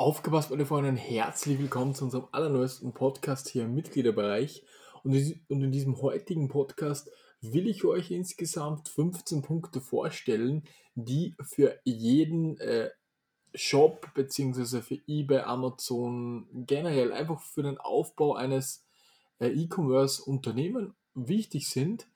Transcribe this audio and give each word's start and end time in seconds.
Aufgepasst, 0.00 0.50
meine 0.50 0.64
Freunde, 0.64 0.92
herzlich 0.92 1.58
willkommen 1.58 1.92
zu 1.92 2.04
unserem 2.04 2.28
allerneuesten 2.30 2.94
Podcast 2.94 3.48
hier 3.48 3.64
im 3.64 3.74
Mitgliederbereich. 3.74 4.62
Und 5.02 5.12
in 5.48 5.72
diesem 5.72 6.00
heutigen 6.00 6.46
Podcast 6.46 7.10
will 7.40 7.66
ich 7.66 7.82
euch 7.84 8.12
insgesamt 8.12 8.88
15 8.88 9.42
Punkte 9.42 9.80
vorstellen, 9.80 10.62
die 10.94 11.34
für 11.42 11.80
jeden 11.82 12.56
äh, 12.58 12.90
Shop 13.56 14.14
bzw. 14.14 14.82
für 14.82 15.00
eBay, 15.08 15.40
Amazon, 15.40 16.46
generell 16.52 17.12
einfach 17.12 17.40
für 17.40 17.64
den 17.64 17.78
Aufbau 17.78 18.36
eines 18.36 18.86
äh, 19.40 19.48
E-Commerce-Unternehmen 19.48 20.94
wichtig 21.14 21.68
sind. 21.68 22.06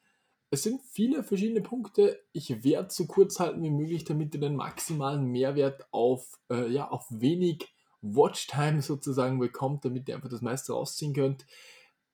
Es 0.52 0.62
sind 0.62 0.82
viele 0.82 1.24
verschiedene 1.24 1.62
Punkte. 1.62 2.20
Ich 2.32 2.62
werde 2.62 2.92
so 2.92 3.06
kurz 3.06 3.40
halten 3.40 3.62
wie 3.62 3.70
möglich, 3.70 4.04
damit 4.04 4.34
ihr 4.34 4.40
den 4.40 4.54
maximalen 4.54 5.24
Mehrwert 5.24 5.88
auf, 5.92 6.38
äh, 6.50 6.68
ja, 6.70 6.88
auf 6.88 7.06
wenig 7.08 7.71
Watchtime 8.02 8.82
sozusagen 8.82 9.38
bekommt, 9.38 9.84
damit 9.84 10.08
ihr 10.08 10.16
einfach 10.16 10.28
das 10.28 10.42
meiste 10.42 10.72
rausziehen 10.72 11.14
könnt. 11.14 11.46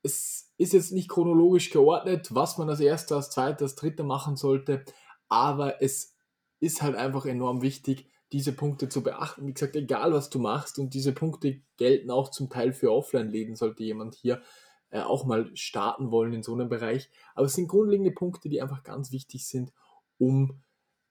Es 0.03 0.53
ist 0.59 0.73
jetzt 0.73 0.93
nicht 0.93 1.09
chronologisch 1.09 1.71
geordnet, 1.71 2.35
was 2.35 2.59
man 2.59 2.69
als 2.69 2.81
erstes, 2.81 3.13
als 3.17 3.31
zweites, 3.31 3.63
als 3.63 3.75
dritter 3.75 4.05
machen 4.05 4.37
sollte, 4.37 4.85
aber 5.29 5.83
es 5.83 6.15
ist 6.61 6.83
halt 6.83 6.95
einfach 6.95 7.27
enorm 7.27 7.63
wichtig, 7.63 8.09
diese 8.33 8.53
Punkte 8.53 8.89
zu 8.89 9.03
beachten. 9.03 9.47
Wie 9.47 9.55
gesagt, 9.55 9.77
egal 9.77 10.13
was 10.13 10.31
du 10.31 10.39
machst 10.39 10.79
und 10.79 10.95
diese 10.95 11.13
Punkte 11.13 11.63
gelten 11.77 12.11
auch 12.11 12.31
zum 12.31 12.51
Teil 12.51 12.73
für 12.73 12.93
Offline-Läden, 12.93 13.57
sollte 13.57 13.85
jemand 13.85 14.15
hier 14.15 14.43
äh, 14.91 15.01
auch 15.01 15.25
mal 15.25 15.51
starten 15.57 16.11
wollen 16.11 16.33
in 16.33 16.43
so 16.43 16.53
einem 16.53 16.69
Bereich. 16.69 17.11
Aber 17.35 17.47
es 17.47 17.55
sind 17.55 17.69
grundlegende 17.69 18.11
Punkte, 18.13 18.49
die 18.49 18.61
einfach 18.61 18.83
ganz 18.83 19.13
wichtig 19.13 19.47
sind, 19.47 19.73
um 20.19 20.61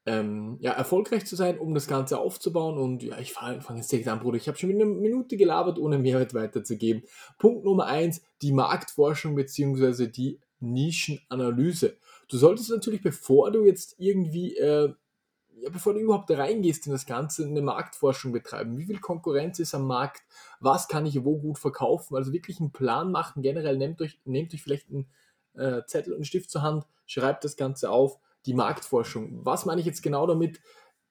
ähm, 0.07 0.57
ja, 0.61 0.71
erfolgreich 0.71 1.25
zu 1.25 1.35
sein, 1.35 1.59
um 1.59 1.73
das 1.73 1.85
Ganze 1.85 2.17
aufzubauen. 2.17 2.77
Und 2.77 3.03
ja, 3.03 3.19
ich 3.19 3.33
fange 3.33 3.61
fang 3.61 3.75
jetzt 3.75 3.91
direkt 3.91 4.07
an, 4.07 4.21
Bruder. 4.21 4.37
Ich 4.37 4.47
habe 4.47 4.57
schon 4.57 4.71
eine 4.71 4.85
Minute 4.85 5.35
gelabert, 5.35 5.77
ohne 5.77 5.99
Mehrwert 5.99 6.33
weiterzugeben. 6.33 7.03
Punkt 7.37 7.65
Nummer 7.65 7.85
eins, 7.87 8.21
die 8.41 8.53
Marktforschung 8.53 9.35
bzw. 9.35 10.07
die 10.07 10.39
Nischenanalyse. 10.61 11.97
Du 12.29 12.37
solltest 12.37 12.69
natürlich, 12.69 13.01
bevor 13.01 13.51
du 13.51 13.65
jetzt 13.65 13.95
irgendwie, 13.97 14.55
äh, 14.55 14.93
ja, 15.59 15.69
bevor 15.69 15.93
du 15.93 15.99
überhaupt 15.99 16.31
reingehst 16.31 16.87
in 16.87 16.93
das 16.93 17.05
Ganze, 17.05 17.45
eine 17.45 17.61
Marktforschung 17.61 18.31
betreiben. 18.31 18.77
Wie 18.77 18.85
viel 18.85 18.99
Konkurrenz 18.99 19.59
ist 19.59 19.75
am 19.75 19.87
Markt? 19.87 20.23
Was 20.61 20.87
kann 20.87 21.05
ich 21.05 21.21
wo 21.25 21.37
gut 21.37 21.59
verkaufen? 21.59 22.15
Also 22.15 22.31
wirklich 22.31 22.61
einen 22.61 22.71
Plan 22.71 23.11
machen. 23.11 23.41
Generell 23.41 23.77
nehmt 23.77 24.01
euch, 24.01 24.17
nehmt 24.23 24.53
euch 24.53 24.63
vielleicht 24.63 24.89
einen 24.89 25.07
äh, 25.55 25.83
Zettel 25.85 26.13
und 26.13 26.19
einen 26.19 26.25
Stift 26.25 26.49
zur 26.49 26.61
Hand, 26.61 26.85
schreibt 27.05 27.43
das 27.43 27.57
Ganze 27.57 27.89
auf 27.89 28.19
die 28.47 28.53
Marktforschung. 28.53 29.45
Was 29.45 29.65
meine 29.65 29.81
ich 29.81 29.87
jetzt 29.87 30.01
genau 30.01 30.25
damit? 30.25 30.59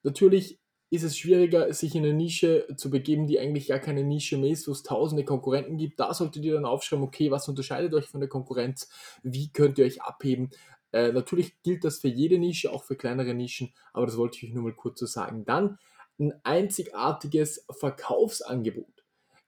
Natürlich 0.03 0.59
ist 0.91 1.03
es 1.03 1.19
schwieriger, 1.19 1.73
sich 1.73 1.95
in 1.95 2.05
eine 2.05 2.15
Nische 2.15 2.67
zu 2.77 2.91
begeben, 2.91 3.27
die 3.27 3.41
eigentlich 3.41 3.69
gar 3.69 3.81
keine 3.81 4.05
Nische 4.05 4.39
mehr 4.39 4.51
ist, 4.51 4.69
wo 4.69 4.73
es 4.73 4.83
tausende 4.83 5.25
Konkurrenten 5.25 5.77
gibt. 5.77 5.99
Da 5.99 6.15
solltet 6.15 6.45
ihr 6.45 6.55
dann 6.55 6.65
aufschreiben, 6.65 7.05
okay, 7.05 7.31
was 7.31 7.49
unterscheidet 7.49 7.93
euch 7.93 8.07
von 8.07 8.21
der 8.21 8.29
Konkurrenz? 8.29 8.89
Wie 9.23 9.53
könnt 9.53 9.79
ihr 9.79 9.85
euch 9.85 10.03
abheben? 10.03 10.51
Äh, 10.93 11.13
natürlich 11.13 11.61
gilt 11.63 11.85
das 11.85 11.99
für 11.99 12.09
jede 12.09 12.39
Nische, 12.39 12.73
auch 12.73 12.85
für 12.85 12.97
kleinere 12.97 13.35
Nischen, 13.35 13.75
aber 13.93 14.07
das 14.07 14.17
wollte 14.17 14.39
ich 14.39 14.45
euch 14.45 14.55
nur 14.55 14.63
mal 14.63 14.75
kurz 14.75 15.01
so 15.01 15.07
sagen. 15.07 15.45
Dann 15.45 15.79
ein 16.19 16.33
einzigartiges 16.45 17.67
Verkaufsangebot. 17.71 19.05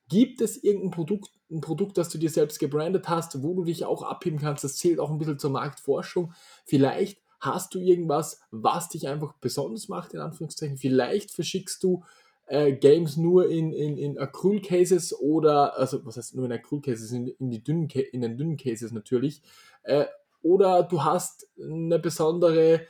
Gibt 0.08 0.40
es 0.40 0.62
irgendein 0.62 0.90
Produkt, 0.90 1.30
ein 1.50 1.60
Produkt, 1.60 1.98
das 1.98 2.08
du 2.08 2.18
dir 2.18 2.30
selbst 2.30 2.58
gebrandet 2.58 3.08
hast, 3.08 3.42
wo 3.42 3.54
du 3.54 3.64
dich 3.64 3.84
auch 3.84 4.02
abheben 4.02 4.38
kannst? 4.38 4.64
Das 4.64 4.76
zählt 4.76 4.98
auch 4.98 5.10
ein 5.10 5.18
bisschen 5.18 5.38
zur 5.38 5.50
Marktforschung. 5.50 6.32
Vielleicht 6.64 7.22
Hast 7.40 7.74
du 7.74 7.78
irgendwas, 7.78 8.40
was 8.50 8.88
dich 8.88 9.08
einfach 9.08 9.34
besonders 9.34 9.88
macht, 9.88 10.14
in 10.14 10.20
Anführungszeichen? 10.20 10.76
Vielleicht 10.76 11.30
verschickst 11.30 11.82
du 11.82 12.02
äh, 12.46 12.72
Games 12.72 13.16
nur 13.16 13.48
in, 13.48 13.72
in, 13.72 13.96
in 13.98 14.18
Acryl-Cases 14.18 15.18
oder, 15.20 15.78
also 15.78 16.04
was 16.04 16.16
heißt 16.16 16.34
nur 16.34 16.46
in 16.46 16.52
Acryl-Cases, 16.52 17.12
in, 17.12 17.28
in, 17.28 17.50
die 17.50 17.62
dünnen, 17.62 17.88
in 17.88 18.22
den 18.22 18.36
dünnen 18.36 18.56
Cases 18.56 18.90
natürlich. 18.90 19.42
Äh, 19.82 20.06
oder 20.42 20.82
du 20.82 21.04
hast 21.04 21.48
eine 21.60 21.98
besondere, 21.98 22.86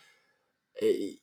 äh, 0.75 1.19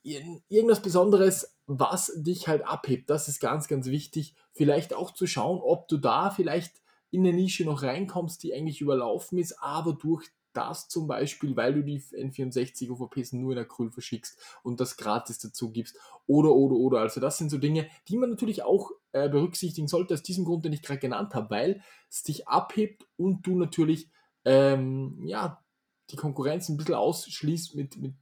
irgendwas 0.50 0.82
Besonderes, 0.82 1.56
was 1.66 2.12
dich 2.18 2.48
halt 2.48 2.66
abhebt. 2.66 3.10
Das 3.10 3.28
ist 3.28 3.40
ganz, 3.40 3.68
ganz 3.68 3.88
wichtig. 3.88 4.36
Vielleicht 4.52 4.94
auch 4.94 5.12
zu 5.12 5.28
schauen, 5.28 5.60
ob 5.62 5.88
du 5.88 5.98
da 5.98 6.30
vielleicht 6.30 6.82
in 7.12 7.26
eine 7.26 7.36
Nische 7.36 7.64
noch 7.64 7.84
reinkommst, 7.84 8.44
die 8.44 8.54
eigentlich 8.54 8.82
überlaufen 8.82 9.38
ist, 9.38 9.62
aber 9.62 9.94
durch 9.94 10.30
das 10.56 10.88
zum 10.88 11.08
Beispiel, 11.08 11.56
weil 11.56 11.74
du 11.74 11.84
die 11.84 12.00
N64 12.00 12.90
OVPs 12.90 13.34
nur 13.34 13.54
in 13.54 13.60
Acryl 13.60 13.92
verschickst 13.92 14.40
und 14.64 14.80
das 14.80 14.98
gratis 14.98 15.40
dazu 15.40 15.72
gibst 15.72 15.98
oder, 16.28 16.52
oder, 16.52 16.76
oder. 16.76 17.00
Also 17.00 17.20
das 17.20 17.38
sind 17.38 17.50
so 17.50 17.58
Dinge, 17.58 17.88
die 18.08 18.18
man 18.18 18.30
natürlich 18.30 18.64
auch 18.64 18.92
äh, 19.12 19.30
berücksichtigen 19.30 19.88
sollte, 19.88 20.14
aus 20.14 20.24
diesem 20.24 20.46
Grund, 20.46 20.66
den 20.66 20.74
ich 20.74 20.82
gerade 20.82 21.00
genannt 21.00 21.34
habe, 21.36 21.50
weil 21.50 21.82
es 22.10 22.24
dich 22.24 22.48
abhebt 22.48 23.06
und 23.18 23.46
du 23.46 23.58
natürlich, 23.58 24.10
ähm, 24.46 25.22
ja, 25.26 25.64
die 26.12 26.18
Konkurrenz 26.18 26.70
ein 26.70 26.78
bisschen 26.78 26.96
ausschließt 26.96 27.76
mit, 27.76 27.98
mit, 27.98 28.14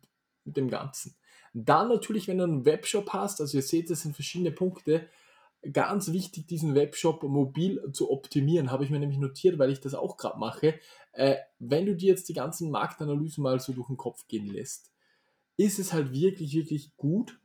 mit 0.45 0.57
dem 0.57 0.69
Ganzen. 0.69 1.15
Dann 1.53 1.89
natürlich, 1.89 2.27
wenn 2.27 2.39
du 2.39 2.45
einen 2.45 2.65
Webshop 2.65 3.11
hast, 3.13 3.39
also 3.39 3.57
ihr 3.57 3.63
seht, 3.63 3.89
das 3.89 4.01
sind 4.01 4.15
verschiedene 4.15 4.51
Punkte, 4.51 5.07
ganz 5.71 6.11
wichtig, 6.11 6.47
diesen 6.47 6.75
Webshop 6.75 7.23
mobil 7.23 7.81
zu 7.93 8.11
optimieren, 8.11 8.71
habe 8.71 8.83
ich 8.83 8.89
mir 8.89 8.99
nämlich 8.99 9.19
notiert, 9.19 9.57
weil 9.59 9.71
ich 9.71 9.79
das 9.79 9.93
auch 9.93 10.17
gerade 10.17 10.39
mache. 10.39 10.79
Äh, 11.13 11.37
wenn 11.59 11.85
du 11.85 11.95
dir 11.95 12.09
jetzt 12.09 12.27
die 12.29 12.33
ganzen 12.33 12.71
Marktanalysen 12.71 13.43
mal 13.43 13.59
so 13.59 13.73
durch 13.73 13.87
den 13.87 13.97
Kopf 13.97 14.27
gehen 14.27 14.47
lässt, 14.47 14.91
ist 15.57 15.79
es 15.79 15.93
halt 15.93 16.11
wirklich, 16.11 16.53
wirklich 16.53 16.95
gut, 16.97 17.39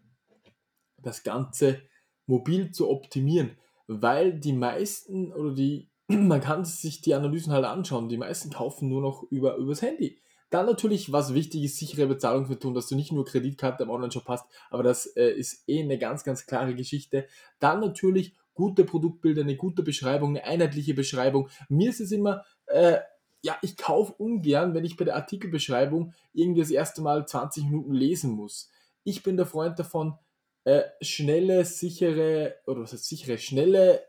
das 0.96 1.22
Ganze 1.22 1.82
mobil 2.26 2.72
zu 2.72 2.88
optimieren, 2.88 3.56
weil 3.86 4.38
die 4.38 4.52
meisten 4.52 5.32
oder 5.32 5.54
die, 5.54 5.90
man 6.08 6.40
kann 6.40 6.64
sich 6.64 7.00
die 7.00 7.14
Analysen 7.14 7.52
halt 7.52 7.64
anschauen, 7.64 8.08
die 8.08 8.16
meisten 8.16 8.50
kaufen 8.50 8.88
nur 8.88 9.02
noch 9.02 9.22
über, 9.30 9.56
übers 9.56 9.82
Handy. 9.82 10.20
Dann 10.50 10.66
natürlich, 10.66 11.12
was 11.12 11.34
wichtig 11.34 11.64
ist, 11.64 11.76
sichere 11.76 12.06
Bezahlungsmethoden, 12.06 12.74
dass 12.74 12.88
du 12.88 12.96
nicht 12.96 13.12
nur 13.12 13.24
Kreditkarte 13.24 13.82
im 13.82 13.90
Onlineshop 13.90 14.28
hast, 14.28 14.46
aber 14.70 14.82
das 14.82 15.06
äh, 15.06 15.30
ist 15.30 15.68
eh 15.68 15.82
eine 15.82 15.98
ganz, 15.98 16.24
ganz 16.24 16.46
klare 16.46 16.74
Geschichte. 16.74 17.26
Dann 17.58 17.80
natürlich 17.80 18.34
gute 18.54 18.84
Produktbilder, 18.84 19.42
eine 19.42 19.56
gute 19.56 19.82
Beschreibung, 19.82 20.30
eine 20.30 20.44
einheitliche 20.44 20.94
Beschreibung. 20.94 21.48
Mir 21.68 21.90
ist 21.90 22.00
es 22.00 22.12
immer, 22.12 22.44
äh, 22.66 22.98
ja, 23.42 23.56
ich 23.62 23.76
kaufe 23.76 24.14
ungern, 24.14 24.74
wenn 24.74 24.84
ich 24.84 24.96
bei 24.96 25.04
der 25.04 25.16
Artikelbeschreibung 25.16 26.12
irgendwie 26.32 26.62
das 26.62 26.70
erste 26.70 27.02
Mal 27.02 27.26
20 27.26 27.64
Minuten 27.64 27.94
lesen 27.94 28.32
muss. 28.32 28.68
Ich 29.04 29.22
bin 29.22 29.36
der 29.36 29.46
Freund 29.46 29.78
davon, 29.78 30.18
äh, 30.64 30.82
schnelle, 31.00 31.64
sichere, 31.64 32.56
oder 32.66 32.82
was 32.82 32.92
heißt 32.92 33.06
sichere, 33.06 33.38
schnelle, 33.38 34.02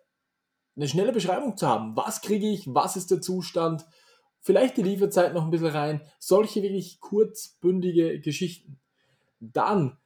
eine 0.76 0.88
schnelle 0.88 1.12
Beschreibung 1.12 1.58
zu 1.58 1.68
haben. 1.68 1.96
Was 1.96 2.22
kriege 2.22 2.50
ich? 2.50 2.74
Was 2.74 2.96
ist 2.96 3.12
der 3.12 3.22
Zustand? 3.22 3.86
Vielleicht 4.42 4.78
die 4.78 4.84
Lieferzeit 4.84 5.34
noch 5.34 5.44
ein 5.44 5.52
bisschen 5.52 5.68
rein, 5.68 6.02
solche 6.20 6.62
wirklich 6.62 7.00
kurzbündige 7.00 8.20
Geschichten. 8.20 8.80
Dann 9.40 9.98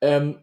ähm, 0.00 0.38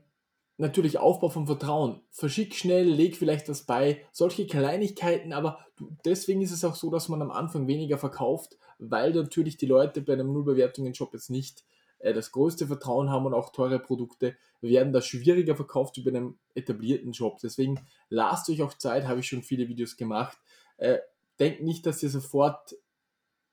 natürlich 0.58 0.98
Aufbau 0.98 1.30
von 1.30 1.48
Vertrauen. 1.48 2.02
Verschick 2.12 2.54
schnell, 2.54 2.86
leg 2.86 3.16
vielleicht 3.16 3.48
das 3.48 3.64
bei, 3.64 4.06
solche 4.12 4.46
Kleinigkeiten, 4.46 5.34
aber 5.34 5.60
deswegen 6.06 6.42
ist 6.42 6.52
es 6.52 6.66
auch 6.66 6.76
so, 6.76 6.90
dass 6.90 7.10
man 7.10 7.22
am 7.22 7.32
Anfang 7.32 7.68
weniger 7.68 7.98
verkauft, 7.98 8.58
weil 8.78 9.14
natürlich 9.14 9.58
die 9.58 9.66
Leute 9.66 10.02
bei 10.02 10.14
einem 10.14 10.34
Nullbewertungen-Shop 10.34 11.14
jetzt 11.14 11.30
nicht 11.30 11.64
äh, 12.00 12.14
das 12.14 12.32
größte 12.32 12.68
Vertrauen 12.68 13.10
haben 13.10 13.26
und 13.26 13.34
auch 13.34 13.52
teure 13.52 13.80
Produkte 13.80 14.36
werden 14.62 14.92
da 14.92 15.02
schwieriger 15.02 15.56
verkauft 15.56 16.02
bei 16.04 16.12
einem 16.12 16.38
etablierten 16.56 17.14
Shop. 17.14 17.40
Deswegen 17.42 17.80
lasst 18.10 18.50
euch 18.50 18.62
auch 18.62 18.74
Zeit, 18.74 19.08
habe 19.08 19.22
ich 19.22 19.28
schon 19.28 19.44
viele 19.44 19.68
Videos 19.70 19.96
gemacht. 19.96 20.38
Äh, 20.78 21.00
denkt 21.40 21.62
nicht, 21.62 21.86
dass 21.86 22.04
ihr 22.04 22.10
sofort 22.10 22.76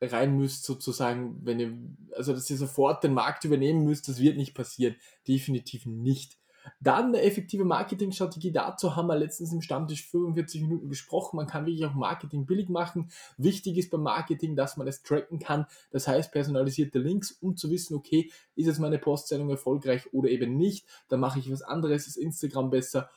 rein 0.01 0.37
müsst, 0.37 0.65
sozusagen, 0.65 1.41
wenn 1.43 1.61
ihr, 1.61 1.79
also 2.17 2.33
dass 2.33 2.51
ihr 2.51 2.57
sofort 2.57 3.03
den 3.03 3.15
Markt 3.15 3.45
übernehmen 3.45 3.85
müsst, 3.85 4.09
das 4.09 4.21
wird 4.21 4.37
nicht 4.37 4.55
passieren. 4.55 4.97
Definitiv 5.27 5.87
nicht. 5.87 6.39
Dann 6.81 7.07
eine 7.07 7.23
effektive 7.23 7.65
Marketingstrategie. 7.65 8.53
Dazu 8.53 8.97
haben 8.97 9.07
wir 9.07 9.17
letztens 9.17 9.53
im 9.53 9.63
Stammtisch 9.63 10.07
45 10.09 10.63
Minuten 10.63 10.89
gesprochen. 10.89 11.37
Man 11.37 11.47
kann 11.47 11.67
wirklich 11.67 11.87
auch 11.87 11.95
Marketing 11.95 12.47
billig 12.47 12.69
machen. 12.69 13.11
Wichtig 13.37 13.79
ist 13.79 13.91
beim 13.91 14.03
Marketing, 14.03 14.57
dass 14.57 14.77
man 14.77 14.87
es 14.87 15.03
tracken 15.03 15.39
kann. 15.39 15.67
Das 15.91 16.09
heißt, 16.09 16.33
personalisierte 16.33 16.99
Links, 16.99 17.33
um 17.33 17.57
zu 17.57 17.71
wissen, 17.71 17.95
okay, 17.95 18.31
ist 18.55 18.67
jetzt 18.67 18.81
meine 18.81 18.99
Postsendung 18.99 19.51
erfolgreich 19.51 20.13
oder 20.13 20.29
eben 20.29 20.57
nicht. 20.57 20.87
Dann 21.09 21.21
mache 21.21 21.39
ich 21.39 21.51
was 21.51 21.63
anderes, 21.63 22.07
ist 22.07 22.17
Instagram 22.17 22.71
besser 22.71 23.11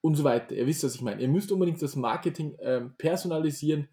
und 0.00 0.14
so 0.14 0.24
weiter. 0.24 0.54
Ihr 0.54 0.66
wisst, 0.66 0.84
was 0.84 0.94
ich 0.94 1.02
meine. 1.02 1.22
Ihr 1.22 1.28
müsst 1.28 1.50
unbedingt 1.50 1.82
das 1.82 1.96
Marketing 1.96 2.56
ähm, 2.60 2.94
personalisieren 2.98 3.88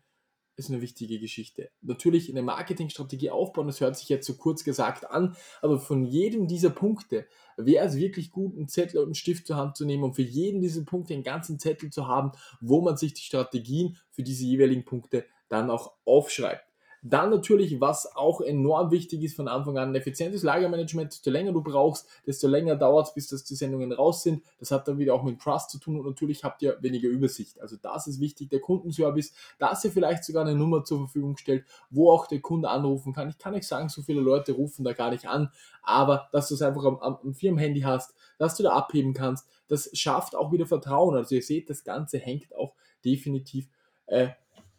ist 0.55 0.69
eine 0.69 0.81
wichtige 0.81 1.19
Geschichte. 1.19 1.69
Natürlich 1.81 2.29
eine 2.29 2.41
Marketingstrategie 2.41 3.29
aufbauen, 3.29 3.67
das 3.67 3.81
hört 3.81 3.97
sich 3.97 4.09
jetzt 4.09 4.25
so 4.25 4.35
kurz 4.35 4.63
gesagt 4.63 5.09
an, 5.09 5.35
aber 5.61 5.79
von 5.79 6.05
jedem 6.05 6.47
dieser 6.47 6.69
Punkte 6.69 7.27
wäre 7.57 7.85
es 7.85 7.95
wirklich 7.95 8.31
gut, 8.31 8.55
einen 8.55 8.67
Zettel 8.67 8.99
und 8.99 9.07
einen 9.07 9.15
Stift 9.15 9.47
zur 9.47 9.57
Hand 9.57 9.75
zu 9.75 9.85
nehmen 9.85 10.03
und 10.03 10.13
für 10.13 10.21
jeden 10.21 10.61
dieser 10.61 10.83
Punkte 10.83 11.13
einen 11.13 11.23
ganzen 11.23 11.59
Zettel 11.59 11.89
zu 11.89 12.07
haben, 12.07 12.31
wo 12.61 12.81
man 12.81 12.97
sich 12.97 13.13
die 13.13 13.23
Strategien 13.23 13.97
für 14.11 14.23
diese 14.23 14.45
jeweiligen 14.45 14.85
Punkte 14.85 15.25
dann 15.49 15.69
auch 15.69 15.93
aufschreibt. 16.05 16.74
Dann 17.07 17.29
natürlich, 17.29 17.79
was 17.79 18.15
auch 18.15 18.41
enorm 18.41 18.89
wichtig 18.89 19.21
ist 19.21 19.35
von 19.35 19.47
Anfang 19.47 19.77
an, 19.77 19.89
ein 19.89 19.95
effizientes 19.95 20.41
Lagermanagement. 20.41 21.13
Desto 21.13 21.29
länger 21.29 21.51
du 21.51 21.61
brauchst, 21.61 22.07
desto 22.25 22.47
länger 22.47 22.75
dauert 22.77 23.09
es, 23.09 23.13
bis 23.13 23.27
das 23.27 23.43
die 23.43 23.53
Sendungen 23.53 23.91
raus 23.91 24.23
sind. 24.23 24.43
Das 24.57 24.71
hat 24.71 24.87
dann 24.87 24.97
wieder 24.97 25.13
auch 25.13 25.21
mit 25.21 25.39
Trust 25.39 25.69
zu 25.69 25.77
tun 25.77 25.99
und 25.99 26.07
natürlich 26.07 26.43
habt 26.43 26.63
ihr 26.63 26.81
weniger 26.81 27.07
Übersicht. 27.07 27.61
Also 27.61 27.75
das 27.79 28.07
ist 28.07 28.19
wichtig, 28.19 28.49
der 28.49 28.59
Kundenservice, 28.59 29.33
dass 29.59 29.85
ihr 29.85 29.91
vielleicht 29.91 30.23
sogar 30.23 30.47
eine 30.47 30.55
Nummer 30.55 30.83
zur 30.83 30.97
Verfügung 30.97 31.37
stellt, 31.37 31.65
wo 31.91 32.09
auch 32.09 32.25
der 32.25 32.41
Kunde 32.41 32.69
anrufen 32.69 33.13
kann. 33.13 33.29
Ich 33.29 33.37
kann 33.37 33.53
nicht 33.53 33.67
sagen, 33.67 33.87
so 33.89 34.01
viele 34.01 34.21
Leute 34.21 34.53
rufen 34.53 34.83
da 34.83 34.93
gar 34.93 35.11
nicht 35.11 35.27
an, 35.27 35.51
aber 35.83 36.27
dass 36.31 36.47
du 36.47 36.55
es 36.55 36.63
einfach 36.63 36.85
am, 36.85 36.97
am 36.97 37.35
Firmenhandy 37.35 37.81
hast, 37.81 38.15
dass 38.39 38.57
du 38.57 38.63
da 38.63 38.71
abheben 38.71 39.13
kannst, 39.13 39.47
das 39.67 39.91
schafft 39.93 40.35
auch 40.35 40.51
wieder 40.51 40.65
Vertrauen. 40.65 41.15
Also 41.15 41.35
ihr 41.35 41.43
seht, 41.43 41.69
das 41.69 41.83
Ganze 41.83 42.17
hängt 42.17 42.55
auch 42.55 42.73
definitiv 43.03 43.69
äh, 44.07 44.29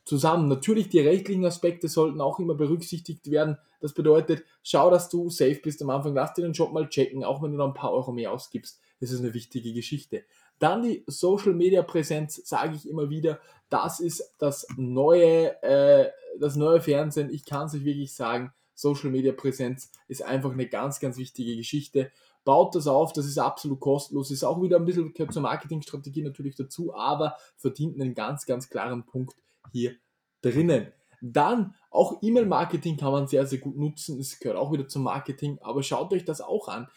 zusammen. 0.07 0.49
Natürlich, 0.49 0.89
die 0.89 1.01
rechtlichen 1.01 1.45
Aspekte 1.45 1.89
sollten 1.89 2.21
auch 2.21 2.39
immer 2.39 2.55
berücksichtigt 2.55 3.29
werden. 3.31 3.59
Das 3.81 3.93
bedeutet, 3.93 4.45
schau, 4.63 4.89
dass 4.89 5.09
du 5.09 5.29
safe 5.29 5.61
bist 5.63 5.83
am 5.83 5.91
Anfang. 5.91 6.15
Lass 6.15 6.33
dir 6.33 6.43
den 6.43 6.53
Job 6.53 6.73
mal 6.73 6.89
checken, 6.89 7.25
auch 7.25 7.43
wenn 7.43 7.51
du 7.51 7.59
noch 7.59 7.67
ein 7.67 7.75
paar 7.75 7.93
Euro 7.93 8.13
mehr 8.13 8.33
ausgibst. 8.33 8.81
Das 9.01 9.11
ist 9.11 9.21
eine 9.21 9.35
wichtige 9.35 9.75
Geschichte. 9.75 10.25
Dann 10.61 10.85
die 10.85 11.05
Social 11.07 11.53
Media 11.53 11.83
Präsenz, 11.83 12.37
sage 12.45 12.77
ich 12.77 12.89
immer 12.89 13.11
wieder. 13.11 13.41
Das 13.69 14.01
ist 14.01 14.35
das 14.39 14.67
neue, 14.77 15.61
äh, 15.63 16.11
das 16.39 16.55
neue 16.55 16.81
Fernsehen. 16.81 17.29
Ich 17.31 17.45
kann 17.45 17.67
es 17.67 17.75
euch 17.75 17.85
wirklich 17.85 18.15
sagen. 18.15 18.53
Social 18.75 19.11
Media 19.11 19.33
Präsenz 19.33 19.91
ist 20.07 20.23
einfach 20.23 20.53
eine 20.53 20.69
ganz, 20.69 21.01
ganz 21.01 21.17
wichtige 21.17 21.57
Geschichte. 21.57 22.13
Baut 22.45 22.77
das 22.77 22.87
auf, 22.87 23.13
das 23.13 23.27
ist 23.27 23.39
absolut 23.39 23.81
kostenlos, 23.81 24.31
ist 24.31 24.45
auch 24.45 24.63
wieder 24.63 24.77
ein 24.77 24.85
bisschen 24.85 25.13
zur 25.33 25.43
Marketingstrategie 25.43 26.23
natürlich 26.23 26.55
dazu, 26.55 26.95
aber 26.95 27.37
verdient 27.57 28.01
einen 28.01 28.15
ganz, 28.15 28.47
ganz 28.47 28.69
klaren 28.69 29.05
Punkt 29.05 29.35
hier 29.73 29.97
drinnen. 30.43 30.93
Dann 31.21 31.75
auch 31.91 32.23
E-Mail-Marketing 32.23 32.97
kann 32.97 33.13
man 33.13 33.27
sehr, 33.27 33.47
sehr 33.47 33.59
gut 33.59 33.77
nutzen. 33.77 34.21
Es 34.21 34.39
gehört 34.39 34.59
auch 34.59 34.73
wieder 34.73 34.87
zum 34.87 35.03
Marketing, 35.03 35.59
aber 35.63 35.83
schaut 35.83 36.13
euch 36.13 36.25
das 36.25 36.41
auch 36.41 36.69
an. 36.69 36.89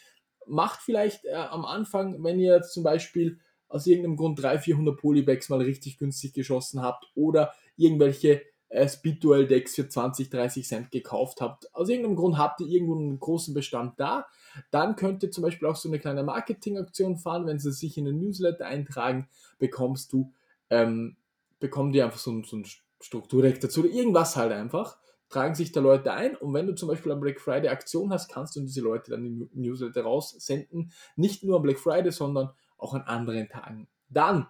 Macht 0.45 0.81
vielleicht 0.81 1.25
äh, 1.25 1.33
am 1.33 1.65
Anfang, 1.65 2.23
wenn 2.23 2.39
ihr 2.39 2.61
zum 2.61 2.83
Beispiel 2.83 3.39
aus 3.69 3.85
irgendeinem 3.85 4.17
Grund 4.17 4.41
300, 4.41 4.63
400 4.63 4.97
Polybags 4.97 5.49
mal 5.49 5.61
richtig 5.61 5.99
günstig 5.99 6.33
geschossen 6.33 6.81
habt 6.81 7.05
oder 7.15 7.53
irgendwelche 7.77 8.41
äh, 8.69 8.87
Speed-Duel-Decks 8.87 9.75
für 9.75 9.87
20, 9.87 10.29
30 10.29 10.67
Cent 10.67 10.91
gekauft 10.91 11.41
habt. 11.41 11.73
Aus 11.73 11.89
irgendeinem 11.89 12.15
Grund 12.15 12.37
habt 12.37 12.61
ihr 12.61 12.67
irgendwo 12.67 12.95
einen 12.95 13.19
großen 13.19 13.53
Bestand 13.53 13.99
da. 13.99 14.27
Dann 14.71 14.95
könnt 14.95 15.23
ihr 15.23 15.31
zum 15.31 15.43
Beispiel 15.43 15.67
auch 15.67 15.75
so 15.75 15.89
eine 15.89 15.99
kleine 15.99 16.23
Marketingaktion 16.23 17.17
fahren. 17.17 17.45
Wenn 17.45 17.59
sie 17.59 17.71
sich 17.71 17.97
in 17.97 18.05
den 18.05 18.19
Newsletter 18.19 18.65
eintragen, 18.65 19.27
bekommst 19.59 20.13
du 20.13 20.33
ähm, 20.69 21.17
bekommen 21.59 21.91
die 21.91 22.01
einfach 22.01 22.19
so, 22.19 22.31
ein, 22.31 22.43
so 22.43 22.57
ein 22.57 22.65
Strukturdeck 23.01 23.59
dazu 23.59 23.81
oder 23.81 23.89
irgendwas 23.89 24.35
halt 24.35 24.51
einfach, 24.51 24.97
tragen 25.29 25.55
sich 25.55 25.71
da 25.71 25.79
Leute 25.79 26.11
ein 26.11 26.35
und 26.35 26.53
wenn 26.53 26.67
du 26.67 26.75
zum 26.75 26.89
Beispiel 26.89 27.11
am 27.11 27.19
Black 27.19 27.39
Friday 27.39 27.69
Aktion 27.69 28.11
hast, 28.11 28.29
kannst 28.29 28.55
du 28.55 28.61
diese 28.61 28.81
Leute 28.81 29.11
dann 29.11 29.25
in 29.25 29.39
die 29.39 29.59
Newsletter 29.59 30.01
raussenden. 30.01 30.91
Nicht 31.15 31.43
nur 31.43 31.57
am 31.57 31.61
Black 31.61 31.79
Friday, 31.79 32.11
sondern 32.11 32.49
auch 32.77 32.93
an 32.93 33.01
anderen 33.01 33.47
Tagen. 33.47 33.87
Dann, 34.09 34.47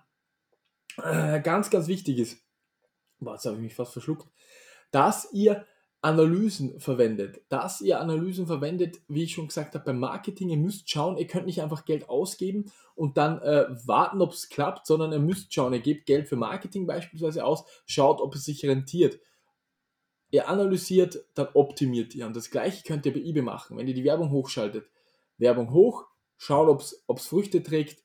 äh, 1.04 1.42
ganz, 1.42 1.70
ganz 1.70 1.88
wichtig 1.88 2.20
ist, 2.20 2.42
boah, 3.20 3.34
jetzt 3.34 3.46
habe 3.46 3.58
ich 3.58 3.62
mich 3.62 3.76
fast 3.76 3.94
verschluckt, 3.94 4.28
dass 4.92 5.32
ihr 5.34 5.66
Analysen 6.02 6.80
verwendet. 6.80 7.42
Dass 7.50 7.82
ihr 7.82 8.00
Analysen 8.00 8.48
verwendet, 8.48 9.00
wie 9.08 9.24
ich 9.24 9.34
schon 9.34 9.48
gesagt 9.48 9.76
habe, 9.76 9.86
beim 9.86 10.00
Marketing, 10.00 10.50
ihr 10.50 10.58
müsst 10.58 10.90
schauen, 10.90 11.18
ihr 11.18 11.28
könnt 11.28 11.46
nicht 11.46 11.62
einfach 11.62 11.86
Geld 11.86 12.08
ausgeben 12.08 12.72
und 12.96 13.18
dann 13.18 13.42
äh, 13.42 13.66
warten, 13.86 14.22
ob 14.22 14.32
es 14.32 14.50
klappt, 14.50 14.88
sondern 14.88 15.12
ihr 15.12 15.20
müsst 15.20 15.54
schauen, 15.54 15.74
ihr 15.74 15.82
gebt 15.82 16.06
Geld 16.06 16.30
für 16.30 16.38
Marketing 16.38 16.88
beispielsweise 16.88 17.44
aus, 17.44 17.66
schaut, 17.86 18.22
ob 18.22 18.36
es 18.36 18.46
sich 18.46 18.66
rentiert. 18.66 19.20
Ihr 20.32 20.48
analysiert, 20.48 21.26
dann 21.34 21.48
optimiert 21.54 22.16
ihr. 22.16 22.28
Und 22.28 22.36
das 22.36 22.52
gleiche 22.52 22.84
könnt 22.84 23.06
ihr 23.06 23.14
bei 23.14 23.20
eBay 23.20 23.42
machen, 23.42 23.78
wenn 23.78 23.88
ihr 23.88 23.96
die 23.96 24.04
Werbung 24.04 24.32
hochschaltet. 24.32 24.90
Werbung 25.38 25.74
hoch, 25.74 26.06
schaut, 26.38 26.70
ob 27.08 27.18
es 27.18 27.28
Früchte 27.28 27.64
trägt, 27.64 28.04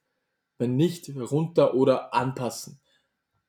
wenn 0.58 0.76
nicht, 0.76 1.10
runter 1.14 1.74
oder 1.74 2.14
anpassen. 2.14 2.80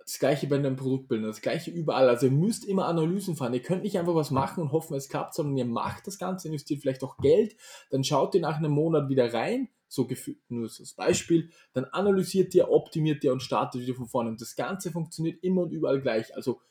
Das 0.05 0.19
gleiche 0.19 0.45
bei 0.45 0.59
den 0.59 0.75
Produktbildern, 0.75 1.27
das 1.27 1.41
gleiche 1.41 1.71
überall. 1.71 2.07
Also 2.09 2.27
ihr 2.27 2.31
müsst 2.31 2.63
immer 2.65 2.85
Analysen 2.85 3.35
fahren. 3.35 3.55
Ihr 3.55 3.63
könnt 3.63 3.81
nicht 3.81 3.97
einfach 3.97 4.13
was 4.13 4.29
machen 4.29 4.61
und 4.61 4.71
hoffen, 4.71 4.95
es 4.95 5.09
klappt, 5.09 5.33
sondern 5.33 5.57
ihr 5.57 5.65
macht 5.65 6.05
das 6.05 6.19
Ganze, 6.19 6.47
investiert 6.47 6.81
vielleicht 6.81 7.03
auch 7.03 7.17
Geld, 7.17 7.55
dann 7.89 8.03
schaut 8.03 8.35
ihr 8.35 8.41
nach 8.41 8.57
einem 8.57 8.71
Monat 8.71 9.09
wieder 9.09 9.33
rein, 9.33 9.69
so 9.87 10.05
gefühlt 10.05 10.37
nur 10.49 10.63
als 10.63 10.93
Beispiel, 10.93 11.49
dann 11.73 11.85
analysiert 11.85 12.53
ihr, 12.53 12.69
optimiert 12.69 13.23
ihr 13.23 13.33
und 13.33 13.41
startet 13.41 13.81
wieder 13.81 13.95
von 13.95 14.07
vorne. 14.07 14.29
Und 14.29 14.41
das 14.41 14.55
Ganze 14.55 14.91
funktioniert 14.91 15.43
immer 15.43 15.63
und 15.63 15.71
überall 15.71 16.01
gleich. 16.01 16.35
Also 16.35 16.61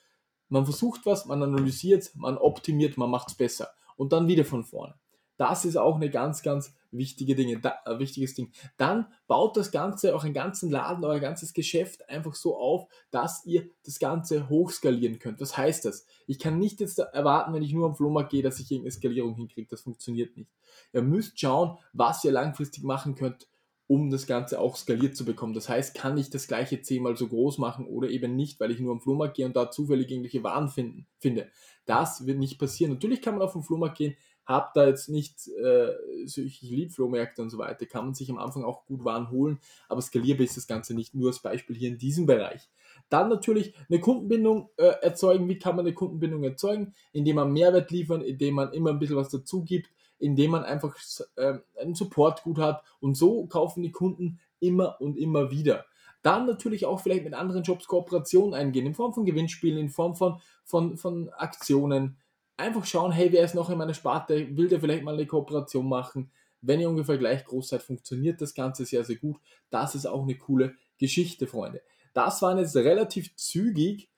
man 0.48 0.64
versucht 0.64 1.04
was, 1.04 1.26
man 1.26 1.42
analysiert, 1.42 2.12
man 2.14 2.38
optimiert, 2.38 2.96
man 2.96 3.10
macht 3.10 3.28
es 3.28 3.34
besser. 3.34 3.70
Und 3.96 4.12
dann 4.12 4.28
wieder 4.28 4.44
von 4.44 4.62
vorne. 4.62 4.94
Das 5.36 5.64
ist 5.64 5.76
auch 5.76 5.96
eine 5.96 6.10
ganz, 6.10 6.42
ganz 6.42 6.72
wichtige 6.96 7.34
Dinge, 7.34 7.60
da, 7.60 7.78
äh, 7.84 7.98
wichtiges 7.98 8.34
Ding. 8.34 8.52
Dann 8.76 9.06
baut 9.26 9.56
das 9.56 9.70
Ganze, 9.70 10.14
auch 10.14 10.24
einen 10.24 10.34
ganzen 10.34 10.70
Laden, 10.70 11.04
euer 11.04 11.20
ganzes 11.20 11.52
Geschäft 11.52 12.08
einfach 12.08 12.34
so 12.34 12.56
auf, 12.56 12.86
dass 13.10 13.44
ihr 13.44 13.68
das 13.84 13.98
Ganze 13.98 14.48
hochskalieren 14.48 15.18
könnt. 15.18 15.40
Was 15.40 15.56
heißt 15.56 15.84
das? 15.84 16.06
Ich 16.26 16.38
kann 16.38 16.58
nicht 16.58 16.80
jetzt 16.80 16.98
erwarten, 16.98 17.52
wenn 17.52 17.62
ich 17.62 17.72
nur 17.72 17.86
am 17.86 17.96
Flohmarkt 17.96 18.30
gehe, 18.30 18.42
dass 18.42 18.60
ich 18.60 18.70
irgendeine 18.70 18.92
Skalierung 18.92 19.34
hinkriege. 19.34 19.68
Das 19.68 19.82
funktioniert 19.82 20.36
nicht. 20.36 20.50
Ihr 20.92 21.02
müsst 21.02 21.38
schauen, 21.38 21.78
was 21.92 22.24
ihr 22.24 22.32
langfristig 22.32 22.84
machen 22.84 23.14
könnt, 23.14 23.46
um 23.86 24.10
das 24.10 24.26
Ganze 24.26 24.60
auch 24.60 24.76
skaliert 24.76 25.16
zu 25.16 25.24
bekommen. 25.24 25.52
Das 25.52 25.68
heißt, 25.68 25.94
kann 25.94 26.16
ich 26.16 26.30
das 26.30 26.46
gleiche 26.46 26.80
zehnmal 26.80 27.16
so 27.16 27.28
groß 27.28 27.58
machen 27.58 27.86
oder 27.86 28.08
eben 28.08 28.34
nicht, 28.34 28.58
weil 28.60 28.70
ich 28.70 28.80
nur 28.80 28.92
am 28.92 29.00
Flohmarkt 29.00 29.36
gehe 29.36 29.46
und 29.46 29.56
da 29.56 29.70
zufällig 29.70 30.10
irgendwelche 30.10 30.42
Waren 30.42 30.68
finden, 30.68 31.06
finde. 31.18 31.50
Das 31.84 32.26
wird 32.26 32.38
nicht 32.38 32.58
passieren. 32.58 32.92
Natürlich 32.92 33.20
kann 33.20 33.34
man 33.34 33.42
auf 33.42 33.52
den 33.52 33.62
Flohmarkt 33.62 33.98
gehen, 33.98 34.16
habe 34.46 34.70
da 34.74 34.86
jetzt 34.86 35.08
nicht, 35.08 35.48
äh, 35.48 35.92
ich, 36.24 36.62
liebe 36.62 36.92
Flohmärkte 36.92 37.42
und 37.42 37.50
so 37.50 37.58
weiter, 37.58 37.86
kann 37.86 38.06
man 38.06 38.14
sich 38.14 38.30
am 38.30 38.38
Anfang 38.38 38.64
auch 38.64 38.86
gut 38.86 39.04
Waren 39.04 39.30
holen, 39.30 39.58
aber 39.88 40.00
skalierbar 40.02 40.44
ist 40.44 40.56
das 40.56 40.66
Ganze 40.66 40.94
nicht, 40.94 41.14
nur 41.14 41.28
als 41.28 41.40
Beispiel 41.40 41.76
hier 41.76 41.88
in 41.88 41.98
diesem 41.98 42.26
Bereich. 42.26 42.68
Dann 43.08 43.28
natürlich 43.28 43.74
eine 43.88 44.00
Kundenbindung 44.00 44.70
äh, 44.76 44.94
erzeugen. 45.02 45.48
Wie 45.48 45.58
kann 45.58 45.76
man 45.76 45.84
eine 45.84 45.94
Kundenbindung 45.94 46.42
erzeugen? 46.44 46.94
Indem 47.12 47.36
man 47.36 47.52
Mehrwert 47.52 47.90
liefern, 47.90 48.22
indem 48.22 48.54
man 48.54 48.72
immer 48.72 48.90
ein 48.90 48.98
bisschen 48.98 49.16
was 49.16 49.28
dazu 49.28 49.62
gibt, 49.64 49.90
indem 50.18 50.52
man 50.52 50.64
einfach 50.64 50.96
äh, 51.36 51.58
einen 51.80 51.94
Support 51.94 52.42
gut 52.42 52.58
hat 52.58 52.82
und 53.00 53.16
so 53.16 53.46
kaufen 53.46 53.82
die 53.82 53.92
Kunden 53.92 54.40
immer 54.60 55.00
und 55.00 55.18
immer 55.18 55.50
wieder. 55.50 55.84
Dann 56.22 56.46
natürlich 56.46 56.86
auch 56.86 57.00
vielleicht 57.00 57.24
mit 57.24 57.34
anderen 57.34 57.62
Jobs 57.62 57.86
Kooperationen 57.86 58.54
eingehen, 58.54 58.86
in 58.86 58.94
Form 58.94 59.12
von 59.12 59.26
Gewinnspielen, 59.26 59.78
in 59.78 59.90
Form 59.90 60.14
von, 60.14 60.40
von, 60.64 60.96
von 60.96 61.28
Aktionen, 61.28 62.16
einfach 62.56 62.84
schauen, 62.84 63.12
hey, 63.12 63.30
wer 63.32 63.44
ist 63.44 63.54
noch 63.54 63.70
in 63.70 63.78
meiner 63.78 63.94
Sparte, 63.94 64.56
will 64.56 64.68
der 64.68 64.80
vielleicht 64.80 65.04
mal 65.04 65.14
eine 65.14 65.26
Kooperation 65.26 65.88
machen. 65.88 66.30
Wenn 66.60 66.80
ihr 66.80 66.88
ungefähr 66.88 67.18
gleich 67.18 67.44
groß 67.44 67.68
seid, 67.68 67.82
funktioniert 67.82 68.40
das 68.40 68.54
Ganze 68.54 68.84
sehr, 68.84 69.04
sehr 69.04 69.16
gut. 69.16 69.36
Das 69.70 69.94
ist 69.94 70.06
auch 70.06 70.22
eine 70.22 70.36
coole 70.36 70.74
Geschichte, 70.98 71.46
Freunde. 71.46 71.82
Das 72.14 72.40
waren 72.42 72.58
jetzt 72.58 72.76
relativ 72.76 73.34
zügig, 73.36 74.08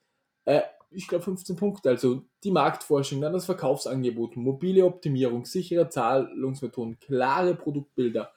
äh, 0.45 0.61
ich 0.91 1.07
glaube 1.07 1.25
15 1.25 1.55
Punkte. 1.55 1.89
Also 1.89 2.23
die 2.43 2.51
Marktforschung, 2.51 3.19
dann 3.19 3.33
das 3.33 3.45
Verkaufsangebot, 3.45 4.37
mobile 4.37 4.85
Optimierung, 4.85 5.45
sichere 5.45 5.89
Zahlungsmethoden, 5.89 6.99
klare 6.99 7.55
Produktbilder, 7.55 8.31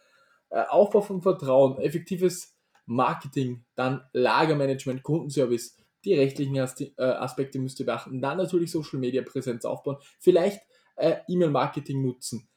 äh, 0.48 0.64
Aufbau 0.68 1.02
von 1.02 1.22
Vertrauen, 1.22 1.78
effektives 1.78 2.56
Marketing, 2.86 3.64
dann 3.76 4.02
Lagermanagement, 4.12 5.04
Kundenservice, 5.04 5.76
die 6.04 6.14
rechtlichen 6.14 6.56
äh, 6.56 7.02
Aspekte 7.02 7.58
müsst 7.58 7.80
ihr 7.80 7.86
beachten. 7.86 8.20
Dann 8.20 8.38
natürlich 8.38 8.70
Social 8.70 8.98
Media 8.98 9.22
Präsenz 9.22 9.64
aufbauen. 9.64 9.98
Vielleicht 10.18 10.60
äh, 10.96 11.16
E-Mail-Marketing 11.28 12.02
nutzen. 12.02 12.48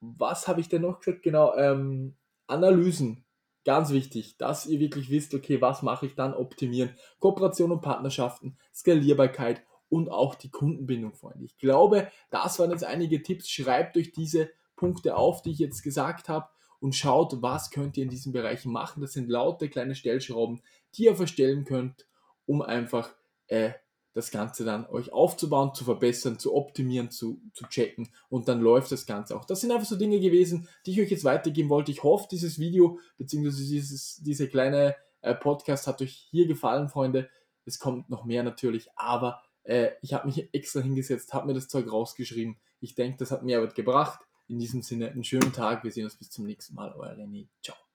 Was 0.00 0.48
habe 0.48 0.60
ich 0.60 0.68
denn 0.68 0.82
noch 0.82 1.00
gesagt? 1.00 1.22
Genau, 1.22 1.54
ähm, 1.56 2.16
Analysen. 2.46 3.24
Ganz 3.64 3.90
wichtig, 3.90 4.36
dass 4.38 4.66
ihr 4.66 4.80
wirklich 4.80 5.08
wisst, 5.08 5.34
okay, 5.34 5.60
was 5.60 5.82
mache 5.82 6.06
ich 6.06 6.16
dann 6.16 6.34
optimieren. 6.34 6.96
Kooperation 7.20 7.70
und 7.70 7.80
Partnerschaften, 7.80 8.58
Skalierbarkeit 8.74 9.62
und 9.88 10.08
auch 10.08 10.34
die 10.34 10.50
Kundenbindung, 10.50 11.14
Freunde. 11.14 11.44
Ich 11.44 11.58
glaube, 11.58 12.10
das 12.30 12.58
waren 12.58 12.72
jetzt 12.72 12.82
einige 12.82 13.22
Tipps. 13.22 13.48
Schreibt 13.48 13.96
euch 13.96 14.10
diese 14.10 14.50
Punkte 14.74 15.16
auf, 15.16 15.42
die 15.42 15.52
ich 15.52 15.60
jetzt 15.60 15.84
gesagt 15.84 16.28
habe 16.28 16.48
und 16.80 16.96
schaut, 16.96 17.40
was 17.40 17.70
könnt 17.70 17.96
ihr 17.96 18.02
in 18.02 18.10
diesen 18.10 18.32
Bereichen 18.32 18.72
machen. 18.72 19.00
Das 19.00 19.12
sind 19.12 19.28
laute 19.28 19.68
kleine 19.68 19.94
Stellschrauben, 19.94 20.62
die 20.96 21.04
ihr 21.04 21.14
verstellen 21.14 21.64
könnt 21.64 22.06
um 22.46 22.62
einfach 22.62 23.14
äh, 23.48 23.72
das 24.14 24.30
Ganze 24.30 24.64
dann 24.64 24.86
euch 24.86 25.12
aufzubauen, 25.12 25.74
zu 25.74 25.84
verbessern, 25.84 26.38
zu 26.38 26.54
optimieren, 26.54 27.10
zu, 27.10 27.40
zu 27.54 27.66
checken 27.66 28.10
und 28.28 28.48
dann 28.48 28.60
läuft 28.60 28.92
das 28.92 29.06
Ganze 29.06 29.36
auch. 29.36 29.44
Das 29.44 29.60
sind 29.60 29.72
einfach 29.72 29.86
so 29.86 29.96
Dinge 29.96 30.20
gewesen, 30.20 30.68
die 30.84 30.92
ich 30.92 31.00
euch 31.00 31.10
jetzt 31.10 31.24
weitergeben 31.24 31.70
wollte. 31.70 31.92
Ich 31.92 32.02
hoffe, 32.02 32.28
dieses 32.30 32.58
Video 32.58 32.98
bzw. 33.16 33.50
dieses, 33.50 34.20
diese 34.22 34.48
kleine 34.48 34.96
äh, 35.22 35.34
Podcast 35.34 35.86
hat 35.86 36.02
euch 36.02 36.28
hier 36.30 36.46
gefallen, 36.46 36.88
Freunde. 36.88 37.30
Es 37.64 37.78
kommt 37.78 38.10
noch 38.10 38.24
mehr 38.24 38.42
natürlich, 38.42 38.88
aber 38.96 39.42
äh, 39.62 39.90
ich 40.02 40.12
habe 40.12 40.26
mich 40.26 40.48
extra 40.52 40.80
hingesetzt, 40.80 41.32
habe 41.32 41.46
mir 41.46 41.54
das 41.54 41.68
Zeug 41.68 41.90
rausgeschrieben. 41.90 42.56
Ich 42.80 42.94
denke, 42.94 43.18
das 43.18 43.30
hat 43.30 43.44
Mehrwert 43.44 43.74
gebracht. 43.74 44.20
In 44.48 44.58
diesem 44.58 44.82
Sinne, 44.82 45.10
einen 45.10 45.24
schönen 45.24 45.52
Tag. 45.52 45.84
Wir 45.84 45.92
sehen 45.92 46.04
uns 46.04 46.16
bis 46.16 46.30
zum 46.30 46.44
nächsten 46.44 46.74
Mal. 46.74 46.92
Euer 46.92 47.12
René. 47.12 47.46
Ciao. 47.62 47.91